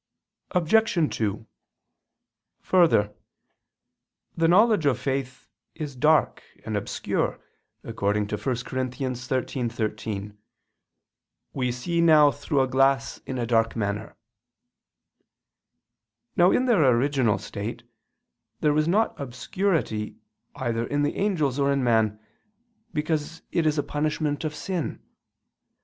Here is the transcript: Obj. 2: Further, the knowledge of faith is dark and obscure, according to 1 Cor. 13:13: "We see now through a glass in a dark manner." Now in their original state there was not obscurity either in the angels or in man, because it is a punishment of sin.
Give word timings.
Obj. 0.49 1.15
2: 1.17 1.45
Further, 2.61 3.13
the 4.35 4.47
knowledge 4.47 4.87
of 4.87 4.97
faith 4.99 5.47
is 5.75 5.95
dark 5.95 6.41
and 6.65 6.75
obscure, 6.75 7.39
according 7.83 8.25
to 8.29 8.35
1 8.35 8.43
Cor. 8.65 8.79
13:13: 8.83 10.37
"We 11.53 11.71
see 11.71 12.01
now 12.01 12.31
through 12.31 12.61
a 12.61 12.67
glass 12.67 13.19
in 13.27 13.37
a 13.37 13.45
dark 13.45 13.75
manner." 13.75 14.17
Now 16.35 16.49
in 16.49 16.65
their 16.65 16.83
original 16.83 17.37
state 17.37 17.83
there 18.59 18.73
was 18.73 18.87
not 18.87 19.13
obscurity 19.21 20.15
either 20.55 20.87
in 20.87 21.03
the 21.03 21.15
angels 21.15 21.59
or 21.59 21.71
in 21.71 21.83
man, 21.83 22.19
because 22.91 23.43
it 23.51 23.67
is 23.67 23.77
a 23.77 23.83
punishment 23.83 24.43
of 24.43 24.55
sin. 24.55 25.03